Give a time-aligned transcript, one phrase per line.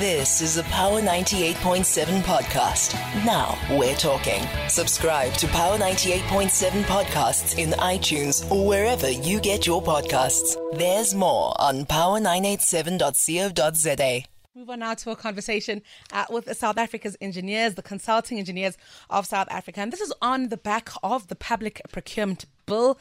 [0.00, 2.94] This is a Power 98.7 podcast.
[3.24, 4.42] Now we're talking.
[4.68, 10.56] Subscribe to Power 98.7 podcasts in iTunes or wherever you get your podcasts.
[10.76, 14.22] There's more on power987.co.za.
[14.56, 15.80] Move on now to a conversation
[16.12, 18.76] uh, with South Africa's engineers, the consulting engineers
[19.10, 19.80] of South Africa.
[19.80, 22.98] And this is on the back of the public procurement bill.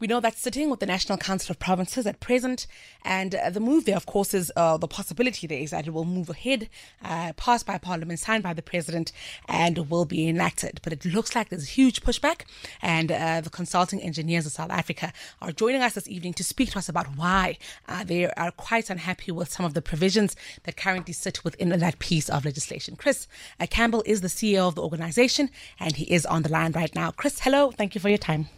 [0.00, 2.68] We know that's sitting with the National Council of Provinces at present,
[3.04, 5.90] and uh, the move there, of course, is uh, the possibility there is that it
[5.92, 6.68] will move ahead,
[7.04, 9.10] uh, passed by Parliament, signed by the President,
[9.48, 10.78] and will be enacted.
[10.84, 12.42] But it looks like there's huge pushback,
[12.80, 16.70] and uh, the consulting engineers of South Africa are joining us this evening to speak
[16.70, 17.58] to us about why
[17.88, 21.98] uh, they are quite unhappy with some of the provisions that currently sit within that
[21.98, 22.94] piece of legislation.
[22.94, 23.26] Chris
[23.58, 26.94] uh, Campbell is the CEO of the organization, and he is on the line right
[26.94, 27.10] now.
[27.10, 27.72] Chris, hello.
[27.72, 28.48] Thank you for your time.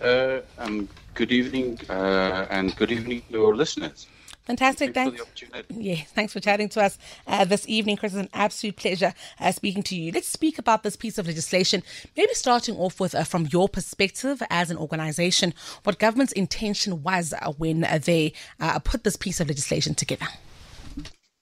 [0.00, 4.06] Uh, um, good evening, uh, and good evening to your listeners.
[4.48, 4.94] Fantastic.
[4.94, 5.20] Thanks,
[5.52, 5.68] thanks.
[5.76, 8.14] Yeah, thanks for chatting to us uh, this evening, Chris.
[8.14, 10.10] It's an absolute pleasure uh, speaking to you.
[10.10, 11.82] Let's speak about this piece of legislation.
[12.16, 15.52] Maybe starting off with, uh, from your perspective as an organization,
[15.84, 20.26] what government's intention was uh, when they uh, put this piece of legislation together.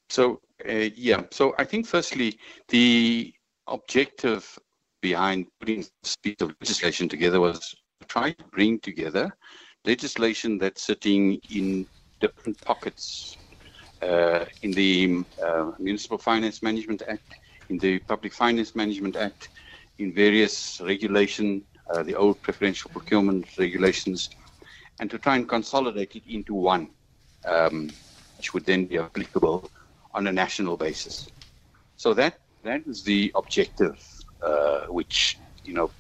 [0.09, 3.33] So, uh, yeah, so I think firstly, the
[3.69, 4.59] objective
[5.01, 7.73] behind putting this piece of legislation together was
[8.07, 9.37] try to bring together
[9.85, 11.87] legislation that's sitting in
[12.21, 13.37] different pockets
[14.03, 17.35] uh, in the uh, Municipal Finance Management Act,
[17.69, 19.49] in the Public Finance Management Act,
[19.99, 24.31] in various regulation, uh, the old preferential procurement regulations,
[25.01, 26.89] and to try and consolidate it into one,
[27.47, 27.91] um,
[28.37, 29.71] which would then be applicable
[30.15, 31.29] on a national basis.
[31.97, 34.05] So that that is the objective,
[34.43, 35.91] uh, which you know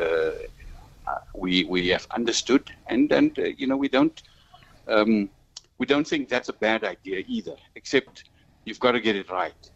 [0.00, 0.30] uh,
[1.34, 4.22] we we have understood, and and uh, you know we don't
[4.88, 5.28] um,
[5.78, 7.56] we don't think that's a bad idea either.
[7.74, 8.24] Except
[8.64, 9.70] you've got to get it right.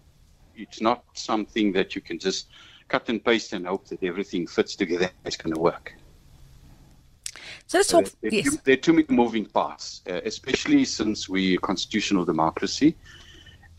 [0.54, 2.48] It's not something that you can just
[2.88, 5.10] cut and paste and hope that everything fits together.
[5.24, 5.94] It's going to work.
[7.66, 8.06] So let's talk.
[8.06, 8.44] Uh, there, yes.
[8.44, 12.96] too, there are too many moving parts, uh, especially since we're constitutional democracy.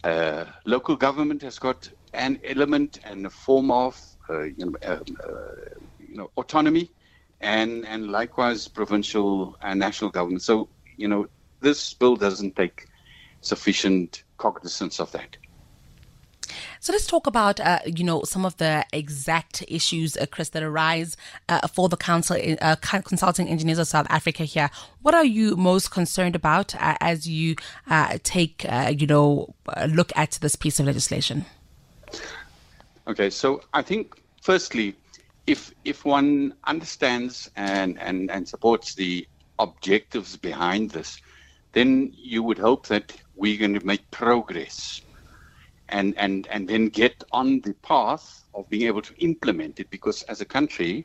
[0.03, 5.03] Uh, local government has got an element and a form of uh, you know, um,
[6.00, 6.91] you know autonomy
[7.41, 10.41] and and likewise provincial and national government.
[10.41, 11.27] So you know
[11.61, 12.88] this bill doesn't take
[13.41, 15.38] sufficient cognizance of that.
[16.79, 20.63] So let's talk about, uh, you know, some of the exact issues, uh, Chris, that
[20.63, 21.17] arise
[21.47, 24.69] uh, for the council, uh, consulting engineers of South Africa here.
[25.01, 27.55] What are you most concerned about uh, as you
[27.89, 28.66] uh, take,
[28.97, 31.45] you know, a look at this piece of legislation?
[33.07, 34.95] Okay, so I think firstly,
[35.49, 39.27] if if one understands and, and, and supports the
[39.57, 41.19] objectives behind this,
[41.71, 45.01] then you would hope that we're going to make progress
[45.89, 50.21] and, and, and then get on the path of being able to implement it because
[50.23, 51.03] as a country,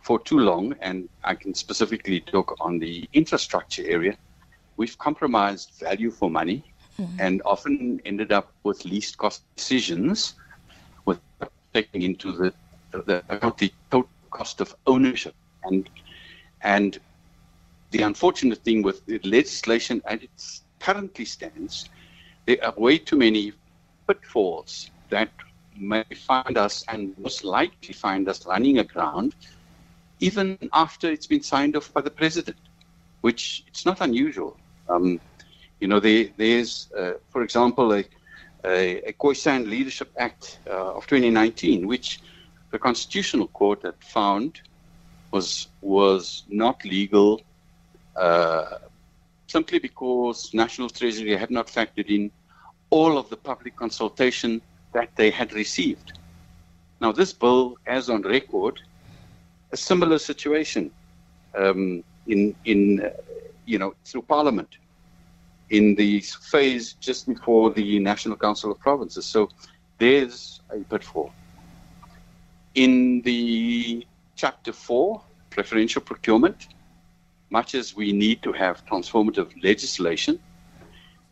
[0.00, 4.16] for too long, and I can specifically talk on the infrastructure area,
[4.78, 6.64] we've compromised value for money
[6.98, 7.20] mm-hmm.
[7.20, 10.36] and often ended up with least cost decisions
[11.04, 11.20] with
[11.74, 12.54] taking into the
[12.90, 13.22] the,
[13.58, 15.34] the total cost of ownership.
[15.64, 15.88] And
[16.62, 16.98] and
[17.90, 21.88] the unfortunate thing with the legislation as it currently stands,
[22.46, 23.52] there are way too many
[24.06, 25.30] pitfalls that
[25.76, 29.34] may find us and most likely find us running aground
[30.20, 32.56] even after it's been signed off by the president,
[33.20, 34.56] which it's not unusual.
[34.88, 35.20] Um,
[35.80, 38.04] you know, there, there's, uh, for example, a,
[38.64, 42.20] a, a Khoisan Leadership Act uh, of 2019, which
[42.70, 44.60] the Constitutional Court had found
[45.30, 47.42] was was not legal
[48.16, 48.78] uh,
[49.46, 52.30] simply because National Treasury had not factored in
[52.90, 54.60] all of the public consultation
[54.92, 56.18] that they had received.
[57.00, 58.80] Now, this bill has on record
[59.72, 60.90] a similar situation
[61.54, 63.10] um, in in uh,
[63.66, 64.76] you know through Parliament
[65.70, 69.26] in the phase just before the National Council of Provinces.
[69.26, 69.50] So
[69.98, 71.32] there's a pitfall.
[72.74, 74.06] In the
[74.36, 76.68] chapter four, preferential procurement,
[77.50, 80.38] much as we need to have transformative legislation,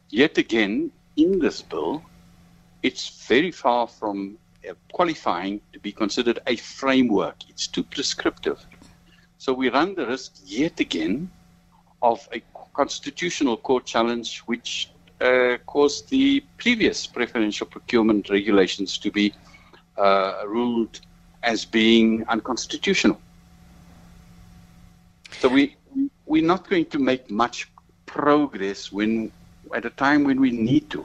[0.09, 2.03] yet again, in this bill,
[2.83, 4.39] it's very far from
[4.69, 7.37] uh, qualifying to be considered a framework.
[7.49, 8.65] It's too prescriptive.
[9.39, 11.31] So we run the risk yet again
[12.03, 12.43] of a
[12.75, 14.91] constitutional court challenge, which
[15.21, 19.33] uh, caused the previous preferential procurement regulations to be
[19.97, 21.01] uh, ruled
[21.47, 23.19] as being unconstitutional.
[25.41, 25.77] So we
[26.27, 27.69] we're not going to make much
[28.05, 29.33] progress when
[29.75, 31.05] at a time when we need to.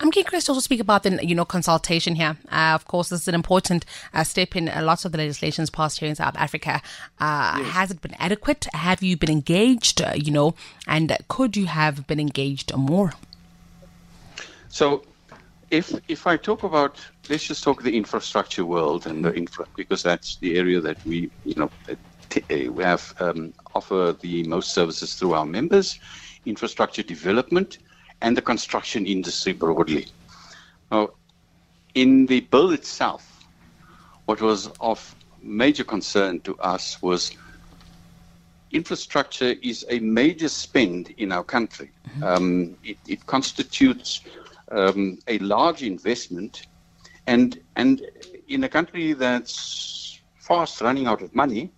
[0.00, 2.38] I'm curious to also speak about the you know consultation here.
[2.50, 3.84] Uh, of course, this is an important
[4.14, 6.80] uh, step in uh, lots of the legislations passed here in South Africa.
[7.20, 7.72] Uh, yes.
[7.72, 8.66] Has it been adequate?
[8.72, 10.00] Have you been engaged?
[10.00, 10.54] Uh, you know,
[10.86, 13.12] and could you have been engaged more?
[14.70, 15.04] So,
[15.70, 20.02] if if I talk about let's just talk the infrastructure world and the infra because
[20.02, 21.70] that's the area that we you know
[22.48, 25.98] we have um, offer the most services through our members,
[26.46, 27.78] infrastructure development,
[28.20, 30.06] and the construction industry broadly.
[30.92, 31.10] Now,
[31.94, 33.44] in the bill itself,
[34.26, 37.36] what was of major concern to us was
[38.70, 41.90] infrastructure is a major spend in our country.
[42.10, 42.22] Mm-hmm.
[42.22, 44.20] Um, it, it, constitutes
[44.70, 46.66] um, a large investment,
[47.26, 48.02] and and
[48.48, 51.70] in a country that's fast running out of money,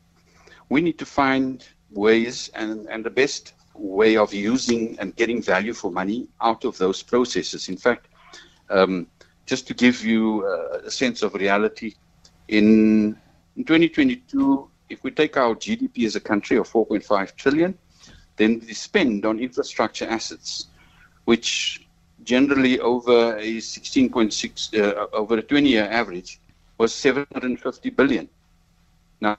[0.69, 5.75] we need to find ways and, and the best way of using and getting value
[5.75, 7.69] for money out of those processes.
[7.69, 8.09] In fact,
[8.71, 9.07] um,
[9.47, 11.95] just to give you a sense of reality,
[12.49, 13.19] in,
[13.57, 17.77] in 2022, if we take our GDP as a country of 4.5 trillion,
[18.37, 20.69] then the spend on infrastructure assets,
[21.25, 21.82] which
[22.25, 26.41] generally over a 16.6 uh, over a 20-year average
[26.79, 28.29] was 750 billion.
[29.21, 29.37] Now,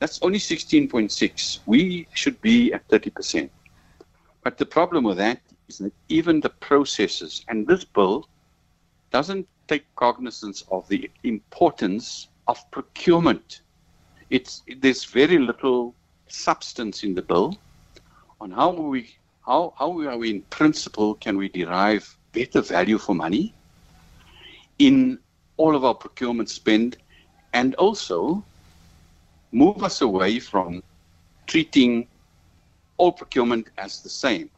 [0.00, 1.60] that's only 16.6.
[1.66, 3.48] We should be at 30%.
[4.42, 8.28] But the problem with that is that even the processes, and this bill
[9.12, 13.62] doesn't take cognizance of the importance of procurement.
[14.30, 15.94] It's, there's very little
[16.26, 17.56] substance in the bill
[18.40, 19.14] on how we
[19.46, 23.54] how, how are we in principle can we derive better value for money
[24.78, 25.18] in
[25.56, 26.96] all of our procurement spend
[27.52, 28.44] and also
[29.52, 30.82] move us away from
[31.46, 32.06] treating
[32.96, 34.50] all procurement as the same.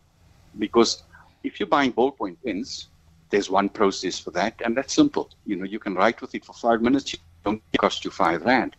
[0.59, 1.03] Because
[1.45, 2.89] if you're buying ballpoint pens,
[3.31, 5.31] there's one process for that, and that's simple.
[5.45, 8.43] You know, you can write with it for five minutes, it don't cost you five
[8.45, 8.77] rand.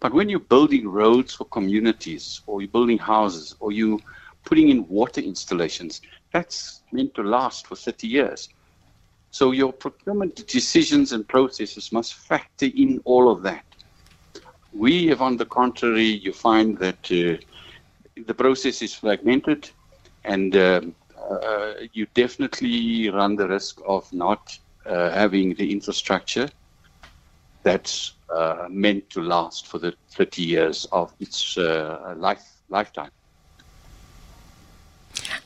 [0.00, 4.00] But when you're building roads for communities, or you're building houses, or you
[4.46, 6.00] putting in water installations,
[6.32, 8.48] that's meant to last for 30 years.
[9.30, 13.64] So your procurement decisions and processes must factor in all of that.
[14.72, 17.36] We have, on the contrary, you find that uh,
[18.26, 19.68] the process is fragmented
[20.24, 20.80] and uh,
[21.30, 26.48] uh, you definitely run the risk of not uh, having the infrastructure
[27.62, 33.10] that's uh, meant to last for the 30 years of its uh, life lifetime.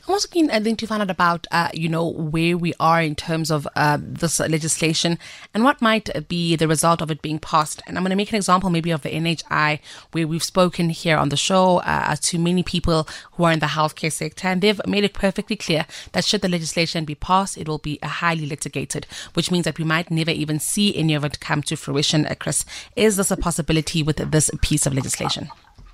[0.07, 3.01] I'm also keen, I think, to find out about, uh, you know, where we are
[3.03, 5.19] in terms of uh, this legislation
[5.53, 7.83] and what might be the result of it being passed.
[7.85, 9.79] And I'm going to make an example maybe of the NHI,
[10.11, 13.67] where we've spoken here on the show uh, to many people who are in the
[13.67, 17.67] healthcare sector, and they've made it perfectly clear that should the legislation be passed, it
[17.67, 19.05] will be highly litigated,
[19.35, 22.25] which means that we might never even see any of it come to fruition.
[22.25, 22.65] Uh, Chris,
[22.95, 25.49] is this a possibility with this piece of legislation?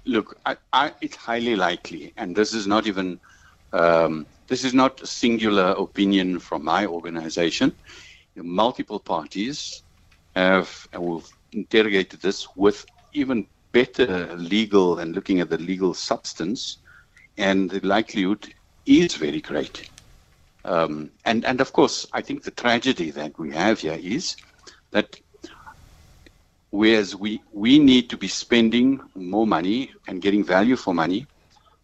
[0.05, 3.19] Look, I, I, it's highly likely, and this is not even
[3.73, 7.73] um, this is not a singular opinion from my organization.
[8.35, 9.83] Multiple parties
[10.35, 16.77] have, have interrogated this with even better legal and looking at the legal substance,
[17.37, 18.47] and the likelihood
[18.85, 19.89] is very great.
[20.65, 24.35] Um, and, and of course, I think the tragedy that we have here is
[24.91, 25.19] that
[26.71, 31.25] whereas we, we need to be spending more money and getting value for money,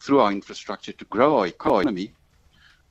[0.04, 2.14] through our infrastructure to grow our economy,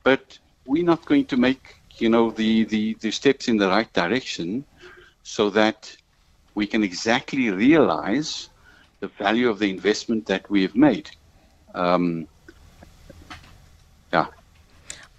[0.02, 3.92] but we're not going to make you know the, the, the steps in the right
[3.92, 4.64] direction
[5.22, 5.94] so that
[6.54, 8.48] we can exactly realize
[9.00, 11.10] the value of the investment that we have made.
[11.74, 12.28] Um.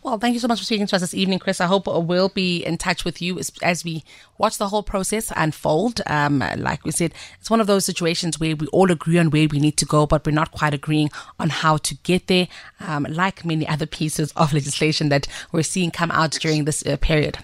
[0.03, 1.62] Well, thank you so much for speaking to us this evening, Chris.
[1.62, 4.03] I hope we'll be in touch with you as, as we
[4.38, 6.01] watch the whole process unfold.
[6.07, 9.48] Um, like we said, it's one of those situations where we all agree on where
[9.50, 12.50] we need to go, but we're not quite agreeing on how to get there,
[12.81, 16.98] um, like many other pieces of legislation that we're seeing come out during this uh,
[16.98, 17.38] period.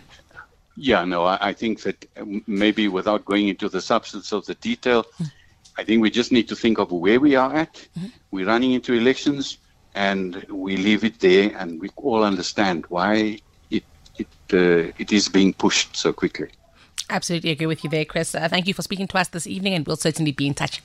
[0.76, 4.56] Yeah, no, I, I, think that um, maybe without going into the substance of the
[4.56, 5.32] detail, mm.
[5.78, 7.76] I think we just need to think of where we are at.
[7.76, 8.08] Mm-hmm.
[8.32, 9.60] We're running into elections
[10.00, 13.38] and we leave it there, and we all understand why
[13.70, 13.84] it
[14.18, 16.50] it uh, it is being pushed so quickly.
[17.10, 18.34] Absolutely agree with you there, Chris.
[18.34, 20.82] Uh, thank you for speaking to us this evening, and we'll certainly be in touch.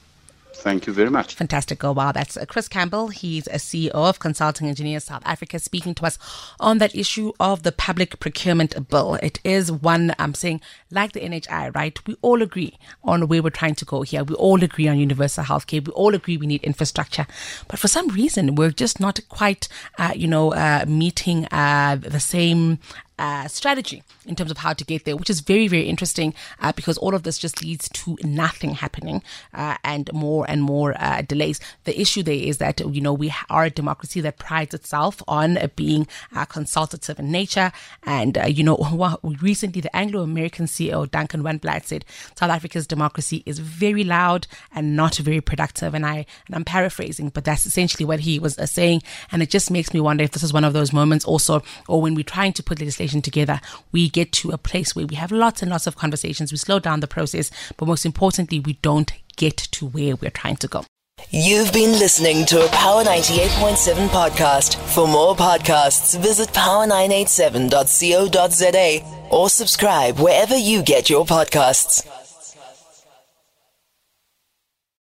[0.55, 1.35] Thank you very much.
[1.35, 1.83] Fantastic.
[1.83, 2.13] Wow.
[2.13, 3.09] That's uh, Chris Campbell.
[3.09, 6.19] He's a CEO of Consulting Engineers South Africa, speaking to us
[6.59, 9.17] on that issue of the public procurement bill.
[9.17, 11.99] It is one, I'm saying, like the NHI, right?
[12.07, 14.25] We all agree on where we're trying to go here.
[14.25, 15.87] We all agree on universal healthcare.
[15.87, 17.27] We all agree we need infrastructure.
[17.69, 19.69] But for some reason, we're just not quite,
[19.99, 22.79] uh, you know, uh, meeting uh, the same
[23.19, 26.73] uh, strategy in terms of how to get there, which is very, very interesting uh,
[26.73, 31.23] because all of this just leads to nothing happening uh, and more and more uh,
[31.23, 31.61] delays.
[31.85, 35.59] The issue there is that, you know, we are a democracy that prides itself on
[35.77, 36.07] being
[36.49, 37.71] consultative in nature.
[38.03, 38.77] And, uh, you know,
[39.23, 42.05] recently the Anglo American CEO, Duncan Wanblad, said
[42.37, 45.95] South Africa's democracy is very loud and not very productive.
[45.95, 49.03] And, I, and I'm paraphrasing, but that's essentially what he was uh, saying.
[49.31, 52.03] And it just makes me wonder if this is one of those moments also, or
[52.03, 53.61] when we're trying to put legislation together,
[53.93, 56.79] we get to a place where we have lots and lots of conversations, we slow
[56.79, 60.85] down the process, but most importantly, we don't get to where we're trying to go.
[61.31, 64.75] You've been listening to a Power 98.7 podcast.
[64.95, 72.24] For more podcasts, visit power987.co.za or subscribe wherever you get your podcasts.